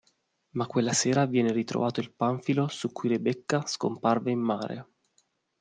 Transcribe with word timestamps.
Ma 0.55 0.65
quella 0.65 0.93
sera 0.93 1.27
viene 1.27 1.51
ritrovato 1.51 1.99
il 1.99 2.11
panfilo 2.11 2.67
su 2.69 2.91
cui 2.91 3.09
Rebecca 3.09 3.67
scomparve 3.67 4.31
in 4.31 4.39
mare. 4.39 4.87